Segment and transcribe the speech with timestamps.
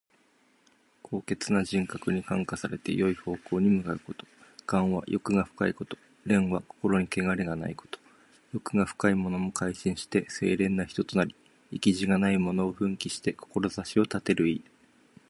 [1.03, 4.25] 高潔な人格に感化されて、よい方向に向かうこと。
[4.65, 5.95] 「頑」は欲が深いこと。
[6.25, 7.99] 「廉」は心にけがれがないこと。
[8.51, 11.35] 欲が深いものも改心して清廉な人となり、
[11.71, 14.63] 意気地がないものも奮起して志を立てる意。